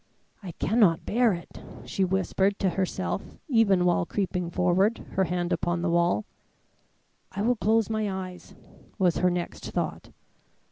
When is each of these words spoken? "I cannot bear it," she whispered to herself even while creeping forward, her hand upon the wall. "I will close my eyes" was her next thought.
"I 0.41 0.53
cannot 0.53 1.05
bear 1.05 1.31
it," 1.33 1.61
she 1.85 2.03
whispered 2.03 2.57
to 2.57 2.71
herself 2.71 3.23
even 3.47 3.85
while 3.85 4.03
creeping 4.07 4.49
forward, 4.49 4.97
her 5.11 5.25
hand 5.25 5.53
upon 5.53 5.83
the 5.83 5.91
wall. 5.91 6.25
"I 7.31 7.43
will 7.43 7.55
close 7.55 7.87
my 7.87 8.11
eyes" 8.11 8.55
was 8.97 9.17
her 9.17 9.29
next 9.29 9.69
thought. 9.69 10.09